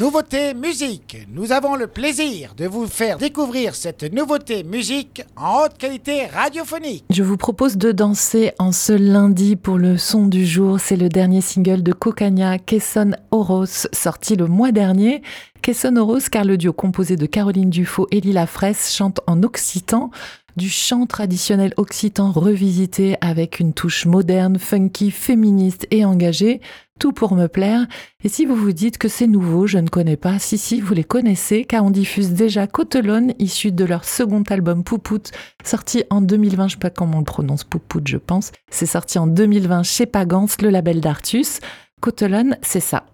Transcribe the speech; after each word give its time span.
Nouveauté 0.00 0.54
musique. 0.54 1.26
Nous 1.30 1.52
avons 1.52 1.76
le 1.76 1.86
plaisir 1.86 2.54
de 2.56 2.64
vous 2.64 2.86
faire 2.86 3.18
découvrir 3.18 3.74
cette 3.74 4.10
nouveauté 4.14 4.64
musique 4.64 5.22
en 5.36 5.64
haute 5.64 5.76
qualité 5.76 6.24
radiophonique. 6.24 7.04
Je 7.10 7.22
vous 7.22 7.36
propose 7.36 7.76
de 7.76 7.92
danser 7.92 8.52
en 8.58 8.72
ce 8.72 8.94
lundi 8.94 9.56
pour 9.56 9.76
le 9.76 9.98
son 9.98 10.26
du 10.26 10.46
jour. 10.46 10.80
C'est 10.80 10.96
le 10.96 11.10
dernier 11.10 11.42
single 11.42 11.82
de 11.82 11.92
Cocagna, 11.92 12.58
Kesson 12.58 13.10
Oros, 13.30 13.66
sorti 13.92 14.36
le 14.36 14.46
mois 14.46 14.72
dernier. 14.72 15.20
Kesson 15.60 15.96
Oros, 15.96 16.30
car 16.32 16.46
le 16.46 16.56
duo 16.56 16.72
composé 16.72 17.16
de 17.16 17.26
Caroline 17.26 17.68
Dufaux 17.68 18.08
et 18.10 18.22
Lila 18.22 18.46
Fraisse 18.46 18.94
chante 18.94 19.20
en 19.26 19.42
occitan 19.42 20.10
du 20.60 20.68
chant 20.68 21.06
traditionnel 21.06 21.72
occitan 21.78 22.32
revisité 22.32 23.16
avec 23.22 23.60
une 23.60 23.72
touche 23.72 24.04
moderne, 24.04 24.58
funky, 24.58 25.10
féministe 25.10 25.86
et 25.90 26.04
engagée, 26.04 26.60
tout 26.98 27.12
pour 27.12 27.34
me 27.34 27.46
plaire. 27.46 27.86
Et 28.22 28.28
si 28.28 28.44
vous 28.44 28.56
vous 28.56 28.72
dites 28.72 28.98
que 28.98 29.08
c'est 29.08 29.26
nouveau, 29.26 29.66
je 29.66 29.78
ne 29.78 29.88
connais 29.88 30.18
pas, 30.18 30.38
si 30.38 30.58
si, 30.58 30.82
vous 30.82 30.92
les 30.92 31.02
connaissez, 31.02 31.64
car 31.64 31.82
on 31.82 31.90
diffuse 31.90 32.32
déjà 32.32 32.66
Cotelone, 32.66 33.32
issu 33.38 33.72
de 33.72 33.86
leur 33.86 34.04
second 34.04 34.42
album 34.50 34.84
Poupout, 34.84 35.30
sorti 35.64 36.04
en 36.10 36.20
2020, 36.20 36.68
je 36.68 36.72
sais 36.74 36.78
pas 36.78 36.90
comment 36.90 37.16
on 37.16 37.20
le 37.20 37.24
prononce, 37.24 37.64
Poupout 37.64 38.06
je 38.06 38.18
pense, 38.18 38.52
c'est 38.70 38.84
sorti 38.84 39.18
en 39.18 39.26
2020 39.26 39.82
chez 39.82 40.04
Pagance, 40.04 40.60
le 40.60 40.68
label 40.68 41.00
d'Artus. 41.00 41.60
Cotelone, 42.02 42.58
c'est 42.60 42.80
ça. 42.80 43.06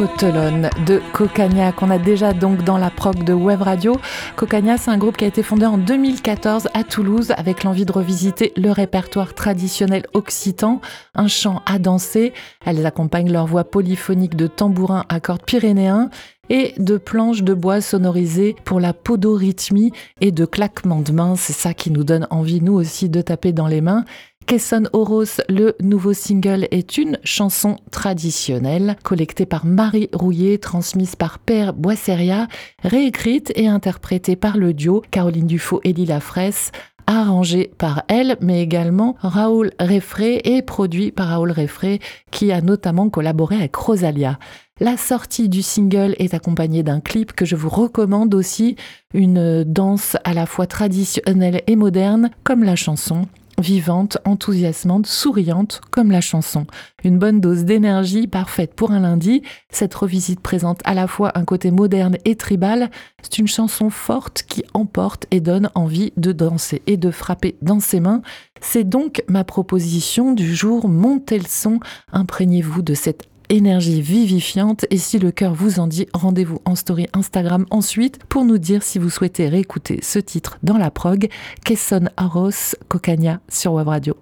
Cotelone 0.00 0.70
de 0.86 1.02
Cocagna 1.12 1.72
qu'on 1.72 1.90
a 1.90 1.98
déjà 1.98 2.32
donc 2.32 2.64
dans 2.64 2.78
la 2.78 2.88
prog 2.88 3.22
de 3.22 3.34
Web 3.34 3.60
Radio. 3.60 3.96
Cocagna, 4.34 4.78
c'est 4.78 4.90
un 4.90 4.96
groupe 4.96 5.18
qui 5.18 5.26
a 5.26 5.28
été 5.28 5.42
fondé 5.42 5.66
en 5.66 5.76
2014 5.76 6.68
à 6.72 6.84
Toulouse 6.84 7.34
avec 7.36 7.64
l'envie 7.64 7.84
de 7.84 7.92
revisiter 7.92 8.54
le 8.56 8.70
répertoire 8.70 9.34
traditionnel 9.34 10.06
occitan, 10.14 10.80
un 11.14 11.28
chant 11.28 11.60
à 11.66 11.78
danser. 11.78 12.32
Elles 12.64 12.86
accompagnent 12.86 13.30
leur 13.30 13.44
voix 13.44 13.64
polyphonique 13.64 14.36
de 14.36 14.46
tambourins 14.46 15.04
à 15.10 15.20
cordes 15.20 15.44
pyrénéens 15.44 16.08
et 16.48 16.74
de 16.78 16.96
planches 16.96 17.42
de 17.42 17.52
bois 17.52 17.82
sonorisées 17.82 18.56
pour 18.64 18.80
la 18.80 18.92
podorythmie 18.92 19.92
et 20.22 20.32
de 20.32 20.46
claquements 20.46 21.00
de 21.00 21.12
mains. 21.12 21.36
C'est 21.36 21.52
ça 21.52 21.74
qui 21.74 21.90
nous 21.90 22.04
donne 22.04 22.26
envie, 22.30 22.60
nous 22.62 22.72
aussi, 22.74 23.10
de 23.10 23.20
taper 23.20 23.52
dans 23.52 23.68
les 23.68 23.82
mains. 23.82 24.04
Kesson 24.50 24.88
Oros, 24.92 25.40
le 25.48 25.76
nouveau 25.80 26.12
single, 26.12 26.66
est 26.72 26.98
une 26.98 27.20
chanson 27.22 27.76
traditionnelle 27.92 28.96
collectée 29.04 29.46
par 29.46 29.64
Marie 29.64 30.08
Rouillet, 30.12 30.58
transmise 30.58 31.14
par 31.14 31.38
Père 31.38 31.72
Boisseria, 31.72 32.48
réécrite 32.82 33.52
et 33.54 33.68
interprétée 33.68 34.34
par 34.34 34.56
le 34.56 34.74
duo 34.74 35.04
Caroline 35.12 35.46
Dufaux 35.46 35.80
et 35.84 35.92
Lila 35.92 36.18
Fraisse, 36.18 36.72
arrangée 37.06 37.70
par 37.78 38.02
elle, 38.08 38.38
mais 38.40 38.60
également 38.60 39.14
Raoul 39.20 39.70
Réfré 39.78 40.40
et 40.42 40.62
produit 40.62 41.12
par 41.12 41.28
Raoul 41.28 41.52
Réfré, 41.52 42.00
qui 42.32 42.50
a 42.50 42.60
notamment 42.60 43.08
collaboré 43.08 43.54
avec 43.54 43.76
Rosalia. 43.76 44.40
La 44.80 44.96
sortie 44.96 45.48
du 45.48 45.62
single 45.62 46.16
est 46.18 46.34
accompagnée 46.34 46.82
d'un 46.82 46.98
clip 46.98 47.34
que 47.34 47.44
je 47.44 47.54
vous 47.54 47.68
recommande 47.68 48.34
aussi, 48.34 48.74
une 49.14 49.62
danse 49.62 50.16
à 50.24 50.34
la 50.34 50.46
fois 50.46 50.66
traditionnelle 50.66 51.62
et 51.68 51.76
moderne, 51.76 52.30
comme 52.42 52.64
la 52.64 52.74
chanson 52.74 53.28
vivante, 53.60 54.18
enthousiasmante, 54.24 55.06
souriante, 55.06 55.80
comme 55.90 56.10
la 56.10 56.20
chanson. 56.20 56.66
Une 57.04 57.18
bonne 57.18 57.40
dose 57.40 57.64
d'énergie 57.64 58.26
parfaite 58.26 58.74
pour 58.74 58.90
un 58.90 59.00
lundi. 59.00 59.42
Cette 59.70 59.94
revisite 59.94 60.40
présente 60.40 60.80
à 60.84 60.94
la 60.94 61.06
fois 61.06 61.32
un 61.38 61.44
côté 61.44 61.70
moderne 61.70 62.16
et 62.24 62.36
tribal. 62.36 62.90
C'est 63.22 63.38
une 63.38 63.48
chanson 63.48 63.90
forte 63.90 64.44
qui 64.48 64.64
emporte 64.74 65.26
et 65.30 65.40
donne 65.40 65.70
envie 65.74 66.12
de 66.16 66.32
danser 66.32 66.82
et 66.86 66.96
de 66.96 67.10
frapper 67.10 67.56
dans 67.62 67.80
ses 67.80 68.00
mains. 68.00 68.22
C'est 68.60 68.88
donc 68.88 69.22
ma 69.28 69.44
proposition 69.44 70.32
du 70.32 70.54
jour. 70.54 70.88
Montez 70.88 71.38
le 71.38 71.46
son, 71.48 71.80
imprégnez-vous 72.12 72.82
de 72.82 72.94
cette 72.94 73.28
énergie 73.50 74.00
vivifiante. 74.00 74.86
Et 74.90 74.96
si 74.96 75.18
le 75.18 75.30
cœur 75.30 75.52
vous 75.52 75.78
en 75.78 75.86
dit, 75.86 76.06
rendez-vous 76.14 76.60
en 76.64 76.74
story 76.74 77.06
Instagram 77.12 77.66
ensuite 77.70 78.24
pour 78.28 78.44
nous 78.44 78.56
dire 78.56 78.82
si 78.82 78.98
vous 78.98 79.10
souhaitez 79.10 79.48
réécouter 79.48 79.98
ce 80.02 80.18
titre 80.18 80.58
dans 80.62 80.78
la 80.78 80.90
prog. 80.90 81.28
Kesson 81.64 82.08
Aros, 82.16 82.74
Cocagna 82.88 83.40
sur 83.48 83.74
Web 83.74 83.88
Radio. 83.88 84.16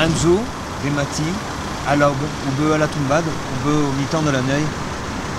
Anzo, 0.00 0.38
des 0.84 0.90
matins, 0.90 1.22
à 1.88 1.96
l'aube, 1.96 2.14
ou 2.46 2.62
be 2.62 2.72
à 2.72 2.78
la 2.78 2.86
tombade, 2.86 3.24
ou 3.26 3.68
be 3.68 3.72
au 3.72 3.92
mi-temps 3.98 4.22
de 4.22 4.30
la 4.30 4.40
nuit, 4.42 4.64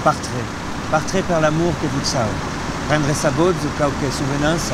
partrez, 0.04 0.44
partrez 0.92 1.22
par 1.22 1.40
l'amour 1.40 1.72
que 1.82 1.88
vous 1.88 2.04
savez 2.04 2.59
prendre 2.90 3.14
sa 3.14 3.30
botte, 3.30 3.56
qualche 3.78 4.12
souvenance, 4.12 4.72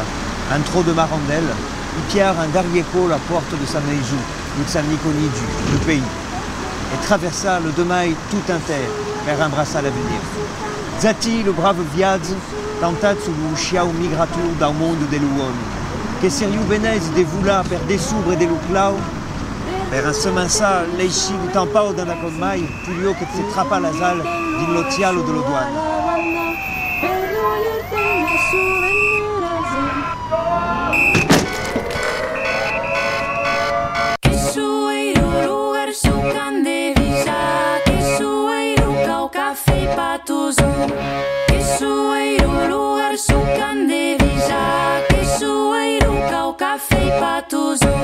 un 0.49 0.61
trop 0.61 0.83
de 0.83 0.93
marandelle, 0.93 1.51
il 1.97 2.03
pierre 2.13 2.39
un 2.39 2.47
dernier 2.47 2.81
coup 2.83 3.09
la 3.09 3.17
porte 3.17 3.51
de 3.51 3.65
sa 3.65 3.81
maison, 3.81 4.21
de 4.57 4.69
sa 4.69 4.81
Niconi 4.83 5.27
du, 5.27 5.73
le 5.73 5.79
pays, 5.79 6.11
et 6.93 7.05
traversa 7.05 7.59
le 7.59 7.71
demain 7.71 8.05
tout 8.31 8.53
entier 8.53 8.87
vers 9.25 9.45
embrasser 9.45 9.81
l'avenir. 9.83 10.21
Zati, 11.01 11.43
le 11.43 11.51
brave 11.51 11.83
Viaz, 11.93 12.21
tentat 12.79 13.15
sous 13.15 13.57
chiao 13.57 13.91
migratur 13.99 14.49
dans 14.61 14.71
le 14.71 14.79
monde 14.79 15.09
des 15.11 15.19
louons, 15.19 15.59
que 16.21 16.29
seriou 16.29 16.63
benez 16.69 17.01
de 17.17 17.23
voula 17.23 17.63
per 17.69 17.79
des 17.89 17.97
soubres 17.97 18.31
et 18.31 18.37
des 18.37 18.47
louclau, 18.47 18.95
per 19.91 20.07
un 20.07 20.13
semença 20.13 20.83
leichi 20.97 21.33
du 21.43 21.51
tampao 21.51 21.91
dans 21.91 22.05
la 22.05 22.15
colmaille, 22.15 22.65
plus 22.85 23.07
haut 23.07 23.13
que 23.13 23.25
se 23.25 23.43
trappa 23.51 23.81
la 23.81 23.91
zalle 23.91 24.23
d'une 24.57 24.73
lotial 24.73 25.17
ou 25.17 25.23
de 25.23 25.33
l'odoine. 25.33 25.84
sua 41.77 42.19
iruru 42.23 42.83
arzukan 43.07 43.87
debizak 43.89 45.11
Ezu 45.21 45.53
eiru 45.79 46.15
kaukafei 46.31 47.09
patuzu 47.21 47.95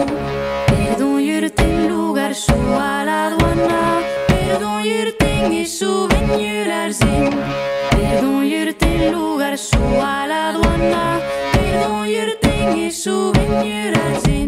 Perdun 0.67 1.17
jurten 1.27 1.77
lugar 1.91 2.33
sua 2.35 2.91
la 3.07 3.21
duana 3.31 3.83
Perdun 4.27 4.83
jurten 4.89 5.55
ezu 5.61 5.91
benyurar 6.11 6.91
zin 6.99 7.31
Perdun 7.95 8.43
jurten 8.51 8.99
lugar 9.15 9.55
sua 9.57 10.13
la 10.31 10.43
duana 10.55 11.05
Perdun 11.53 12.03
jurten 12.13 12.67
ezu 12.87 13.17
benyurar 13.37 14.13
zin 14.25 14.40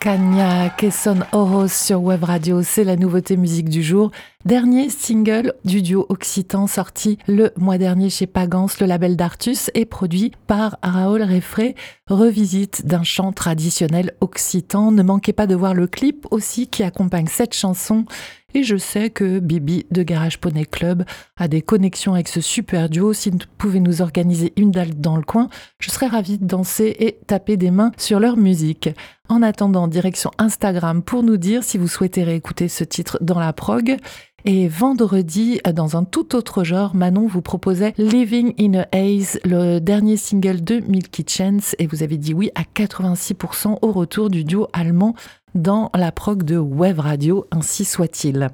Cagna, 0.00 0.70
Kesson 0.70 1.18
Oros 1.32 1.68
sur 1.68 2.02
Web 2.02 2.24
Radio, 2.24 2.62
c'est 2.62 2.84
la 2.84 2.96
nouveauté 2.96 3.36
musique 3.36 3.68
du 3.68 3.82
jour. 3.82 4.10
Dernier 4.46 4.88
single 4.88 5.52
du 5.66 5.82
duo 5.82 6.06
occitan 6.08 6.66
sorti 6.66 7.18
le 7.28 7.50
mois 7.58 7.76
dernier 7.76 8.08
chez 8.08 8.26
Pagance, 8.26 8.80
le 8.80 8.86
label 8.86 9.14
d'Artus, 9.14 9.70
et 9.74 9.84
produit 9.84 10.32
par 10.46 10.78
Raoul 10.82 11.20
Réfré, 11.20 11.74
revisite 12.08 12.86
d'un 12.86 13.02
chant 13.02 13.32
traditionnel 13.32 14.14
occitan. 14.22 14.92
Ne 14.92 15.02
manquez 15.02 15.34
pas 15.34 15.46
de 15.46 15.54
voir 15.54 15.74
le 15.74 15.86
clip 15.86 16.26
aussi 16.30 16.68
qui 16.68 16.82
accompagne 16.82 17.26
cette 17.26 17.54
chanson. 17.54 18.06
Et 18.54 18.64
je 18.64 18.76
sais 18.76 19.10
que 19.10 19.38
Bibi 19.38 19.86
de 19.90 20.02
Garage 20.02 20.40
Poney 20.40 20.64
Club 20.64 21.04
a 21.36 21.46
des 21.46 21.62
connexions 21.62 22.14
avec 22.14 22.28
ce 22.28 22.40
super 22.40 22.88
duo. 22.88 23.12
Si 23.12 23.30
vous 23.30 23.38
pouvez 23.58 23.78
nous 23.78 24.02
organiser 24.02 24.52
une 24.56 24.72
dalle 24.72 24.98
dans 24.98 25.16
le 25.16 25.22
coin, 25.22 25.48
je 25.78 25.90
serais 25.90 26.08
ravie 26.08 26.38
de 26.38 26.46
danser 26.46 26.96
et 26.98 27.18
taper 27.26 27.56
des 27.56 27.70
mains 27.70 27.92
sur 27.96 28.18
leur 28.18 28.36
musique. 28.36 28.88
En 29.28 29.42
attendant, 29.42 29.86
direction 29.86 30.32
Instagram 30.38 31.04
pour 31.04 31.22
nous 31.22 31.36
dire 31.36 31.62
si 31.62 31.78
vous 31.78 31.86
souhaitez 31.86 32.24
réécouter 32.24 32.66
ce 32.66 32.82
titre 32.82 33.18
dans 33.20 33.38
la 33.38 33.52
prog. 33.52 33.96
Et 34.44 34.68
vendredi, 34.68 35.60
dans 35.74 35.96
un 35.96 36.04
tout 36.04 36.34
autre 36.34 36.64
genre, 36.64 36.94
Manon 36.94 37.26
vous 37.26 37.42
proposait 37.42 37.92
Living 37.98 38.54
in 38.58 38.80
a 38.80 38.86
Haze, 38.92 39.38
le 39.44 39.80
dernier 39.80 40.16
single 40.16 40.64
de 40.64 40.80
Milky 40.80 41.24
Chance, 41.28 41.76
et 41.78 41.86
vous 41.86 42.02
avez 42.02 42.16
dit 42.16 42.32
oui 42.32 42.50
à 42.54 42.62
86% 42.62 43.78
au 43.82 43.92
retour 43.92 44.30
du 44.30 44.44
duo 44.44 44.68
allemand 44.72 45.14
dans 45.54 45.90
la 45.94 46.10
prog 46.12 46.42
de 46.42 46.56
Web 46.56 47.00
Radio, 47.00 47.46
ainsi 47.50 47.84
soit-il. 47.84 48.48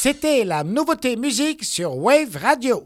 C'était 0.00 0.44
la 0.44 0.62
nouveauté 0.62 1.16
musique 1.16 1.64
sur 1.64 1.96
Wave 1.96 2.36
Radio. 2.40 2.84